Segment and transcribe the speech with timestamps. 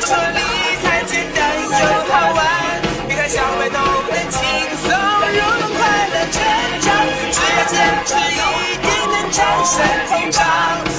[0.00, 0.40] 说理
[0.82, 1.68] 财简单又
[2.04, 2.38] 好玩，
[3.08, 4.40] 别看小白都能轻
[4.82, 6.36] 松入门，快乐成
[6.80, 6.86] 长。
[7.32, 9.74] 只要坚持，一定能战胜
[10.08, 10.44] 通胀，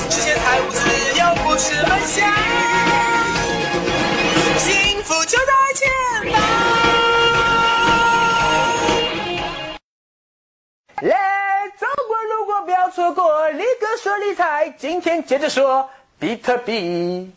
[0.10, 0.80] 实现财务自
[1.20, 2.28] 由不是梦想，
[4.58, 5.82] 幸福就在前
[6.34, 6.36] 方。
[11.02, 11.16] 来，
[11.78, 15.88] 走过路过不要错过，立哥说理财，今天接着说
[16.20, 17.32] 比特币。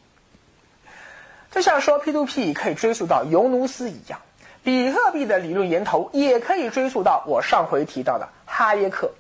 [1.51, 4.21] 就像说 P2P 可以追溯到尤努斯一样，
[4.63, 9.11] 比特币的理论源头也可以追溯到我上回提到的哈耶克。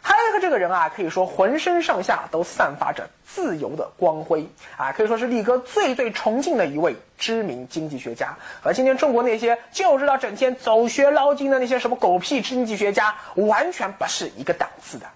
[0.00, 15.06] 哈耶克这个人啊，可以说浑身上下都散发着自由的光辉啊，可以说是力哥最最崇敬的一位知名经济学家，和今天中国那些就知道整天走学捞金的那些什么狗屁经济学家完全不是一个档次的。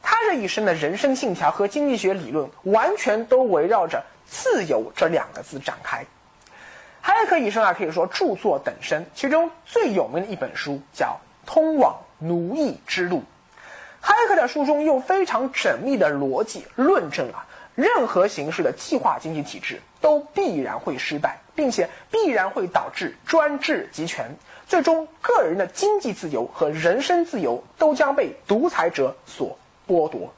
[0.00, 6.04] 他这一生的人生信条和经济学理论完全都围绕着“自由”这两个字展开。
[7.00, 13.18] 哈耶克一生啊，可以说著作等身，其中最有名的一本书叫《通往奴役之路》。
[14.00, 17.44] 哈耶克在书中用非常缜密的逻辑论证了
[17.74, 24.30] 任何形式的计划经济体制都必然会失败，并且必然会导致专制集权，
[24.66, 30.32] 最终个人的经济自由和人身自由都将被独裁者所剥夺。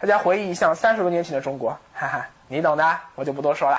[0.00, 3.78] 大家回忆一下三十多年前的中国，哈哈，你懂的，我就不多说了。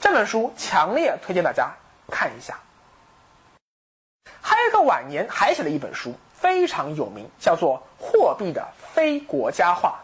[0.00, 1.70] 这本书强烈推荐大家
[2.10, 2.58] 看一下。
[4.42, 10.00] 哈耶克晚年还写了一本书，非常有名，叫做《货币的非国家化》。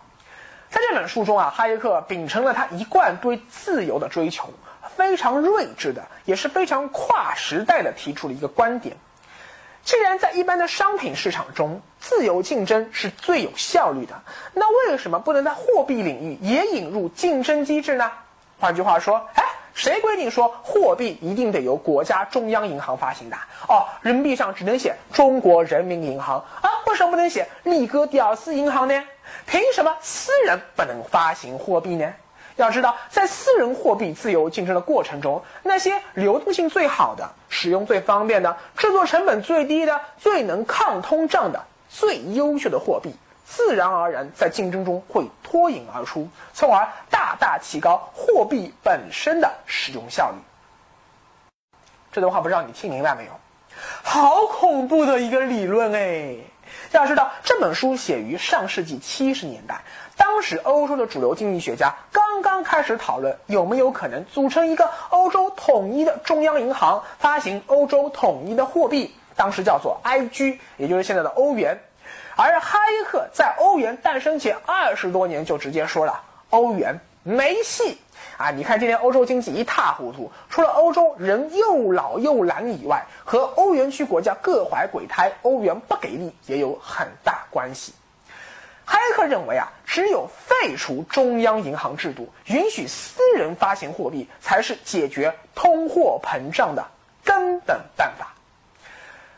[0.72, 4.48] 在这本书中啊，哈耶克秉承了他一贯对自由的追求，
[4.97, 8.97] 非常睿智的，也是非常跨时代的提出了一个观点：
[9.84, 14.14] 既然在一般的商品市场中，自由竞争是最有效率的，
[14.55, 18.11] 那为什么不能在货币领域也引入竞争机制呢？
[18.59, 19.45] 换句话说，哎。
[19.72, 23.37] 谁规定说货币一定得由国家中央银行发行的？
[23.69, 26.69] 哦，人民币上只能写中国人民银行啊？
[26.87, 29.03] 为什么不能写力哥屌丝银行呢？
[29.47, 32.12] 凭什么私人不能发行货币呢？
[32.60, 43.15] 要知道，在私人货币自由竞争的过程中，那些流动性最好的、使用最方便的、制作成本最低的、最能抗通胀的、最优秀的货币。
[43.44, 50.37] 自然而然在竞争中会脱颖而出，从而大大提高货币本身的使用效率。
[52.12, 53.31] 这段话不知道你听明白没有？
[54.03, 56.37] 好恐怖的一个理论哎！
[56.92, 59.81] 要知道，这本书写于上世纪七十年代，
[60.20, 71.78] 当时欧洲的主流经济学家刚刚开始讨论有没有可能组成一个欧洲统一的中央银行，发行欧洲统一的货币，当时叫做 I G，也就是现在的欧元。
[72.36, 76.20] 而哈耶克在欧元诞生前二十多年就直接说了，
[76.50, 77.98] 欧元没戏
[78.36, 78.50] 啊！
[78.50, 87.94] 你看今天欧洲经济一塌糊涂，除了欧洲人又老又懒以外，和欧元区国家各怀鬼胎、欧元不给力也有很大关系。
[88.91, 96.84] 哈耶克认为啊，只有废除中央银行制度，允许私人发行货币，才是解决通货膨胀的
[97.25, 98.34] 根本办法。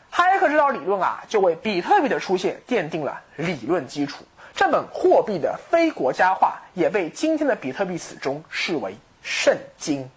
[0.09, 4.23] 哈耶克这套理论啊，就为比特币的出现奠定了理论基础。
[4.55, 10.09] 这本货币的非国家化也被今天的比特币死忠视为圣经。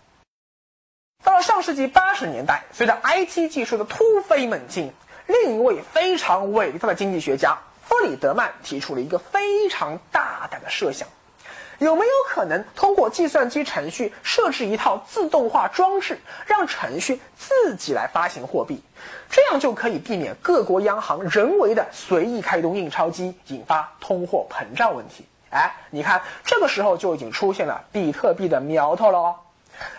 [1.22, 4.90] 到了上世纪八十年代，随着 IT 技术的突飞猛进，
[5.26, 7.58] 另一位非常伟大的经济学家
[7.88, 11.08] 弗里德曼提出了一个非常大胆的设想。
[11.78, 18.82] 有没有可能通过计算机程序设置一套自动化装置，让程序自己来发行货币？
[19.30, 25.26] 这样就可以避免各国央行人为的随意开动印钞机，引发通货膨胀问题。
[25.50, 29.36] 哎，你看，这个时候就已经出现了比特币的苗头了哦。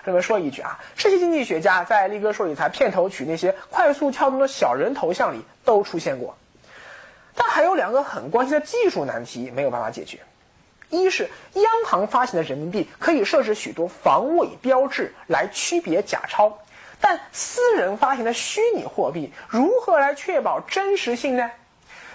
[0.03, 6.35] 这边说一句啊，这些经济学家在力哥说理财片头曲那些快速跳动的小人头像里都出现过，
[7.37, 10.19] 但还有两个很关键的技术难题没有办法解决。
[10.89, 16.51] 一是央行发行的人民币可以设置许多防伪标志来区别假钞，
[16.99, 21.51] 但私人发行的虚拟货币如何来确保真实性呢？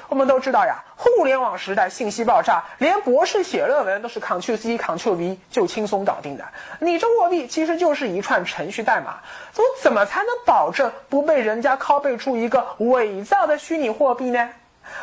[0.08, 6.44] 我们都知道呀，互联网时代信息爆炸，连博士写论文都是 Ctrl C Ctrl V 就轻松搞定的。
[6.80, 9.20] 你这货币其实就是一串程序代码，
[9.56, 14.50] 我怎么才能保证不被人家拷贝出一个伪造的虚拟货币呢？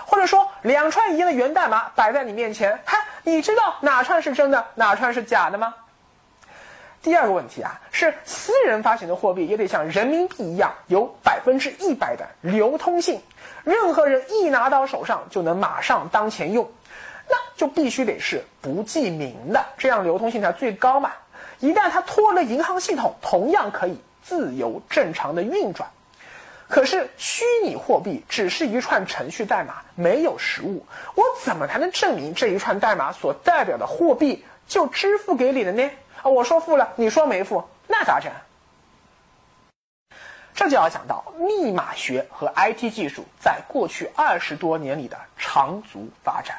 [0.06, 5.74] 或者说，两串一样的源代码摆在你面前，嗨，你知道哪串是真的，哪串是假的吗？
[7.02, 13.22] 第二个问题啊，是私人发行的货币也得像人民币一样，有百分之一百的流通性，
[13.64, 16.70] 任何人一拿到手上就能马上当钱用，
[17.30, 21.12] 那就必须得是不记名的，这样流通性才最高嘛。
[21.60, 25.90] 一旦它脱了银行系统，同样可以自由正常的运转。
[26.70, 30.86] 可是虚拟货币只是一串程序代码，没有实物，
[31.16, 35.90] 我怎么才能证明这一串代码所代表的货币就支付给你了呢？
[36.22, 38.32] 啊，我说付了，你说没付，那咋整？
[40.54, 46.58] 这就要讲到密码学和 IT 技术在过去二十多年里的长足发展。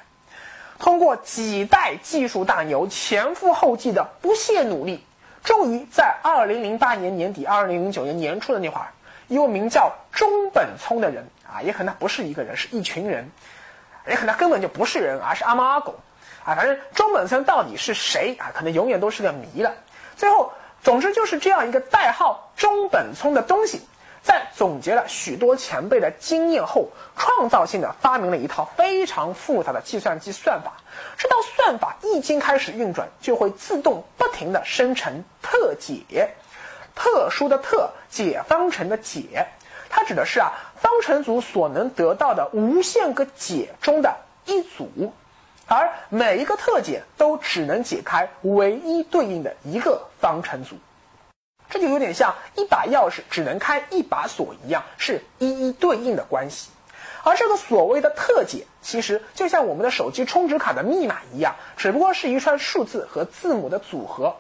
[0.81, 5.05] 通过几代技术大牛前赴后继的不懈努力，
[5.45, 8.89] 终于在二零零八年年底、二零零九年年初的那会儿。
[9.31, 13.31] 一位名叫中本聪的人啊，也可能不是一个人，是一群人，
[14.09, 15.95] 也可能根本就不是人，而是阿猫阿狗
[16.45, 16.53] 啊。
[16.57, 18.51] 反正中本聪到底是谁啊？
[18.53, 19.73] 可能永远都是个谜了。
[20.17, 23.81] 最后，总之就是这样一个代号“中本聪”的东西，
[24.21, 30.73] 在总结了许多前辈的经验后，创造性的发明了一套非常复杂的计算机算法。
[31.17, 36.29] 这套算法一经开始运转，就会自动不停的生成特解。
[37.03, 39.47] 特殊的特解方程的解，
[39.89, 44.15] 它指的是啊方程组所能得到的无限个解中的
[44.45, 45.11] 一组，
[45.67, 50.77] 而每一个特解都只能解开唯一对应的一个方程组，
[51.71, 56.69] 这就有点像一把钥匙只能开一把锁一样，是一一对应的关系。
[57.25, 64.37] 而这个所谓的特解，其实就像我们的手机充值卡的密码一样，只不过是一串数字和字母的组合。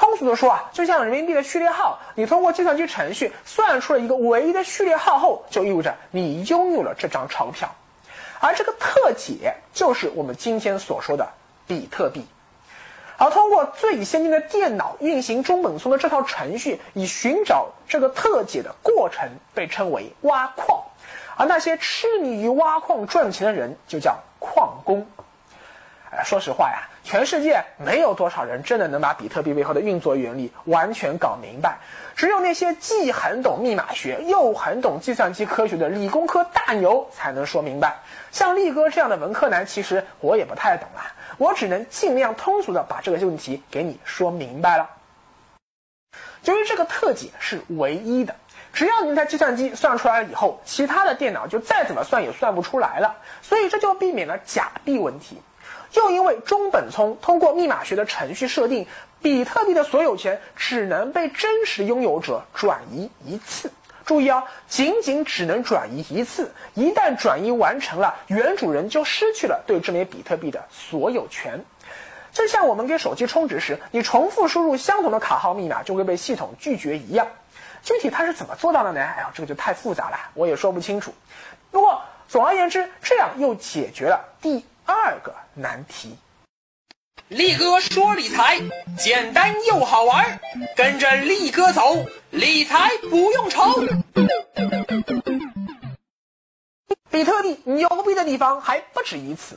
[0.00, 7.70] 通俗的说啊，就像人民币的序列号，你通过计算机程序算出了一个唯一的序列号后，就意味着你拥有了这张钞票。
[8.40, 11.28] 而这个特解就是我们今天所说的
[11.66, 12.24] 比特币。
[13.18, 20.82] 而通过最先进的电脑运行中本聪的这套程序，以寻找这个特解的过程被称为挖矿。
[21.36, 25.06] 而那些痴迷于挖矿赚钱的人就叫矿工。
[26.12, 31.78] 哎，说实话呀，全世界没有多少人真的能把比特币背后的运作原理完全搞明白。
[32.16, 37.96] 只有那些既很懂密码学又很懂计算机科学的理工科大牛才能说明白。
[38.32, 44.90] 像力哥这样的文科男，其实我也不太懂啊，我只能尽量通俗的把这个问题给你说明白了。
[46.44, 48.34] 由于这个特解是唯一的，
[48.72, 55.40] 只要你在计算机算出来了以后，其他的电脑就再怎么算也算不出来了，所以这就避免了假币问题。
[55.92, 58.86] 又因为中本聪通过密码学的程序设定，
[59.20, 63.72] 比特币的所有权只能被真实拥有者转移一次。
[64.04, 66.52] 注意啊，仅仅只能转移一次。
[66.74, 71.64] 一旦转移完成了，原主人就失去了对这枚比特币的所有权。
[72.32, 77.26] 就像我们给手机充值时，你重复输入相同的卡号密码就会被系统拒绝一样。
[77.82, 79.00] 具体它是怎么做到的呢？
[79.00, 81.12] 哎呀，这个就太复杂了，我也说不清楚。
[81.70, 84.64] 不过总而言之，这样又解决了第。
[84.90, 86.16] 二个难题，
[87.28, 88.60] 力哥说理财
[88.98, 90.40] 简单又好玩，
[90.76, 93.62] 跟着力哥走，理财不用愁。
[97.08, 99.56] 比特币牛逼的地方还不止于此，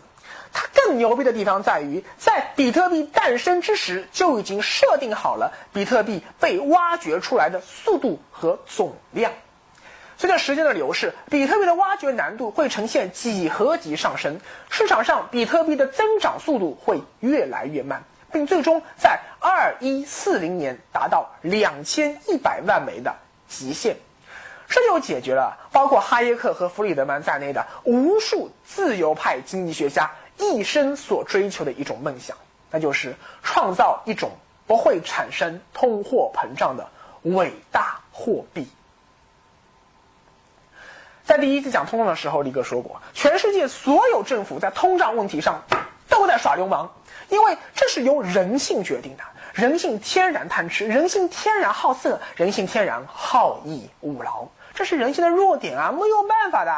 [0.51, 9.33] 它更牛逼的地方在于，在比特币诞生之时就已经设定好了比特币被挖掘出来的速度和总量。
[10.23, 14.39] 随着时间的流逝，比特币的挖掘难度会呈现几何级上升，
[14.69, 23.17] 市场上比特币的增长速度会越来越慢，并最终在二一四零年达到两千一百万枚的
[23.49, 23.97] 极限。
[24.69, 32.37] 这就解决了包括哈耶克和弗里德曼在内的无数自由派经济学家一生所追求的一种梦想，
[32.71, 34.31] 那就是创造一种
[34.67, 36.87] 不会产生通货膨胀的
[37.23, 38.65] 伟大货币。
[41.25, 45.63] 在第一次讲通胀的时候，力哥说过，全世界所有政府在通胀问题上
[46.09, 46.87] 都在耍流氓，
[47.29, 49.23] 因为这是由人性决定的。
[49.53, 56.71] 人性天然贪吃，人性天然好色，人性天然好逸恶劳，这是人性的弱点啊，没有办法的。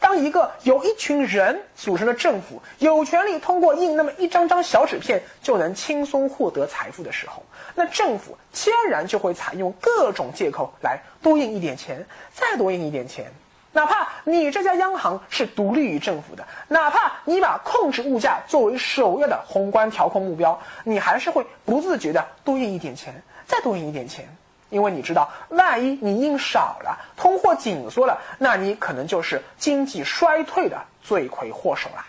[0.00, 7.42] 当一个由一群人组成的政府有权利通过印那么一张张小纸片就能轻松获得财富的时候，
[7.76, 13.32] 那政府天然就会采用各种借口来多印一点钱，再多印一点钱。
[13.72, 23.14] 哪怕你这家央行是独立于政府的，哪怕你把控制物价作为首要的宏观调控目标，你还是会不自觉的多印一点钱，
[23.46, 24.28] 再多印一点钱，
[24.70, 32.04] 因为你知道，万一你印少了，通货紧缩了，那你可能就是经济衰退的罪魁祸首了。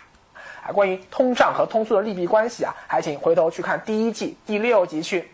[0.64, 5.31] 啊，关于通胀和通缩的利弊关系啊，还请回头去看第一季第六集去。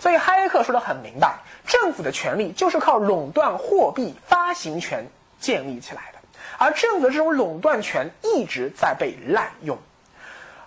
[0.00, 5.06] 所以，哈耶克说的很明白，政府的权力就是靠垄断货币发行权
[5.38, 6.18] 建立起来的，
[6.56, 9.76] 而政府的这种垄断权一直在被滥用。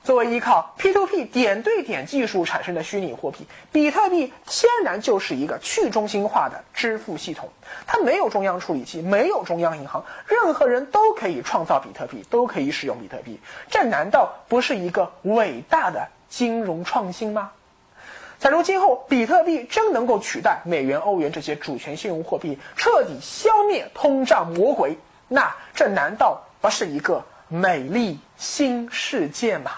[0.04, 7.50] 作为依靠 P2P 点对点技术产生的虚拟货币，比特币天然就是一个去中心化的支付系统。
[7.88, 13.40] 它没有中央处理器，没有中央银行，任何人都可以创造比特币，都可以使用比特币。
[13.72, 17.50] 这难道不是一个伟大的金融创新吗？
[18.44, 24.98] 假如今后比特币真能够取代美元、欧元这些主权信用货币，彻底消灭通胀魔鬼，
[25.30, 29.72] 那这难道不是一个美丽新世界吗？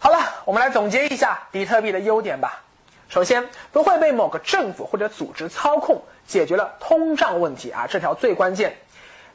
[0.00, 2.62] 好了，我们来总结一下比特币的优点吧。
[3.10, 8.74] 首先，不会被某个政府或者组织操控，解决了通胀问题啊，这条最关键。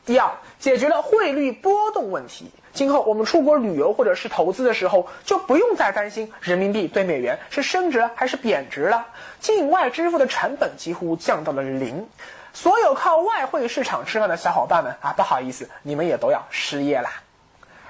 [0.08, 9.08] 第二，解决了汇率波动问题，今后我们出国旅游或者是投资的时候，就不用再担心人民币对美元是升值还是贬值了，
[9.40, 12.08] 境外支付的成本几乎降到了零。
[12.54, 17.10] 所有靠外汇市场吃饭的小伙伴们啊，不好意思，你们也都要失业啦。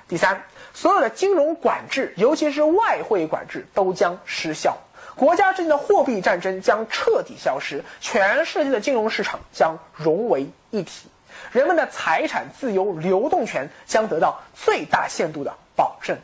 [0.07, 4.77] 第三，所有的金融管制，尤其是外汇管制，都将失效，
[5.15, 11.09] 国家之间的货币战争将彻底消失，全世界的金融市场将融为一体，
[11.51, 16.17] 人们的财产自由流动权将得到最大限度的保证。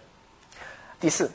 [0.99, 1.31] 第四，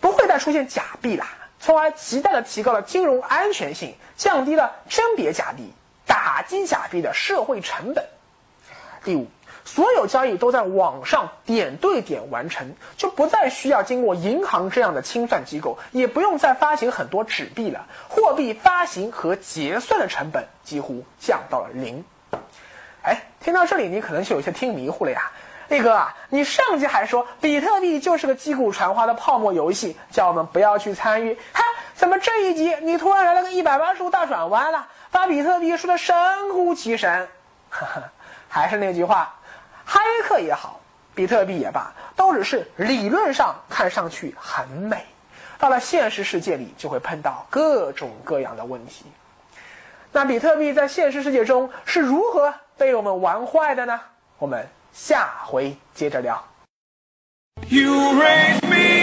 [0.00, 1.28] 不会再出现假币啦，
[1.60, 5.72] 从而极大的提高了金融安全性，降低了甄别假币、
[6.06, 8.04] 打击假币的社会成本。
[9.04, 9.26] 第五。
[9.64, 17.86] 所有交易都在网上点对点完成，就不再需要经过银行这样的清算机构，也不用再发行很多纸币了。
[18.08, 22.04] 货币发行和结算的成本几乎降到了零。
[23.02, 25.30] 哎，听到这里，你可能就有些听迷糊了呀，
[25.68, 31.34] 力哥啊，你上集还说比特币就是个击鼓传花的泡沫游戏，叫我们不要去参与。
[31.52, 36.14] 哈，怎么这一集你突然来了个一百八十度大转弯了，把比特币说的神
[36.52, 37.28] 乎其神？
[37.70, 38.02] 哈哈，
[38.48, 39.34] 还是那句话。
[39.84, 40.80] 黑客也好，
[41.12, 45.04] 比特币也罢，都只是理论上看上去很美，
[45.58, 49.04] 到了现实世界里就会碰到各种各样的问题。
[50.12, 54.00] 那比特币在现实世界中是如何被我们玩坏的呢？
[54.38, 56.42] 我们下回接着聊。
[57.68, 59.01] You raise me.